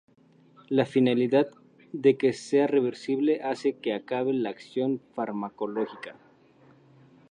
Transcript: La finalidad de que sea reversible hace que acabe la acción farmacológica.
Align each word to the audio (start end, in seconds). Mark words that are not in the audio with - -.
La 0.67 0.87
finalidad 0.87 1.49
de 1.93 2.17
que 2.17 2.33
sea 2.33 2.65
reversible 2.65 3.43
hace 3.43 3.77
que 3.77 3.93
acabe 3.93 4.33
la 4.33 4.49
acción 4.49 4.99
farmacológica. 5.13 6.15